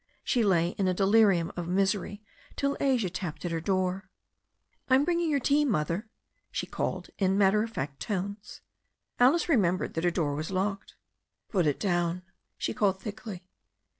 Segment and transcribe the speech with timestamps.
[0.23, 2.23] She lay in a delirium of misery
[2.55, 4.09] till Asia tapped at her door.
[4.89, 6.09] "I*m bringing your tea, Mother,"
[6.51, 8.61] she called, in matter of fact tones.
[9.19, 10.95] Alice remembered that her door was locked.
[11.49, 12.23] "Put it down,"
[12.57, 13.45] she called thickly.